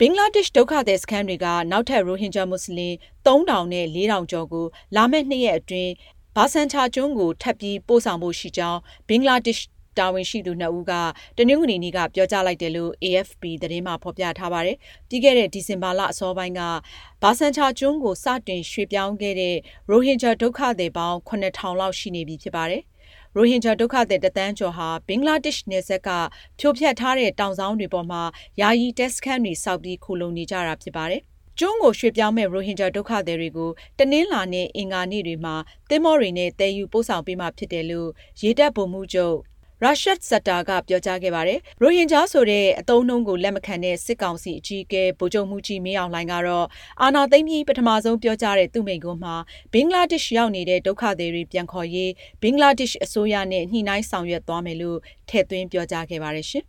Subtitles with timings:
[0.00, 2.94] ဘင်္ဂလားဒေ့ရှ် ဒုက္ခသည်စခန်းတွေက နောက်ထပ် ရိုဟင်ဂျာ မွတ်စလင်
[3.26, 5.92] ၃၀၀၀ နဲ့ ၄၀၀၀ ကျော်ကို လာမယ့်၂ရက်အတွင်း
[6.36, 10.92] ဘာဆန်ချာကျွန်းကို ထပ်ပြီး ပို့ဆောင်ဖို့ရှိကြောင်း ဘင်္ဂလားဒေ့ရှ် တာဝန်ရှိသူနှစ်ဦးက
[11.36, 14.76] တနင်္ဂနွေနေ့ကပြောကြားလိုက်တယ်လို့ AFP သတင်းမှာဖေါ်ပြထားပါတယ်။
[15.08, 16.60] ပြီးခဲ့တဲ့ဒီဇင်ဘာလအစောပိုင်းက
[17.22, 19.56] ဘာဆန်ချာကျွန်းကိုစတင်ရွှေ့ပြောင်းခဲ့တဲ့
[19.90, 22.82] ရိုဟင်ဂျာဒုက္ခသည်ပေါင်း၇၀၀၀လောက်ရှိနေပြီဖြစ်ပါတယ်။
[23.36, 26.08] ရိုဟင်ဂျာဒုက္ခသည်တစ်သန်းကျော်ဟာဘင်္ဂလားဒေ့ရှ်နယ်စပ်က
[26.58, 28.22] ဖြိုဖျက်ထားတဲ့တောင်စောင်းတွေပေါ်မှာ
[28.60, 31.22] ယာယီတဲစခန်းတွေဆောက်ပြီးခိုလှုံနေကြတာဖြစ်ပါတယ်။
[31.58, 35.54] ကျွန်းကိုရွှေ့ပြောင်းမယ့်ရိုဟင်ဂျာဒုက္ခသည်တွေကိုတနင်္လာနဲ့အင်္ဂါနေ့တွေမှာ
[35.88, 38.08] သင်္ဘောတွေနဲ့သယ်ယူပို့ဆောင်ပေးမှာဖြစ်တယ်လို့
[38.42, 39.36] ရေတပ်ဗိုလ်မှူးချုပ်
[39.84, 46.66] Rashad Sattar ကပြောကြားခဲ့ပါတယ်။ရိုဟင်ဂျာဆိုတဲ့အသုံးအနှုန်းကိုလက်မခံတဲ့စစ်ကောင်စီအကြီးအကဲဗိုလ်ချုပ်မှူးကြီးမင်းအောင်လှိုင်ကတော့
[47.02, 49.34] အာဏာသိမ်းပြီးပထမဆုံးပြောကြားတဲ့သူ့မိန့်ခွန်းမှာ
[49.72, 52.10] ဘင်္ဂလားဒေ့ရှ်ရောက်နေတဲ့ဒုက္ခသည်တွေပြန်ခေါ်ရေး
[52.42, 56.48] ဘင်္ဂလားဒေ့ရှ်အစိုးရနဲ့ညှိနှိုင်းဆောင်ရွက်သွားမယ်လို့ထည့်သွင်းပြောကြားခဲ့ပါတယ်